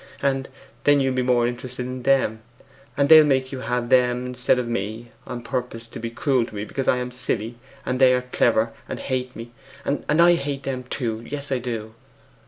[0.23, 0.49] And
[0.83, 2.41] then you'll be more interested in them,
[2.97, 6.55] and they'll make you have them instead of me, on purpose to be cruel to
[6.55, 7.53] me because I am silly,
[7.85, 9.51] and they are clever and hate me.
[9.85, 11.93] And I hate them, too; yes, I do!